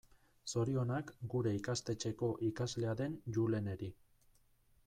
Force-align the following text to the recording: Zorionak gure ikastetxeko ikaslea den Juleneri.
Zorionak 0.51 1.11
gure 1.33 1.53
ikastetxeko 1.59 2.31
ikaslea 2.49 2.99
den 3.03 3.19
Juleneri. 3.37 3.95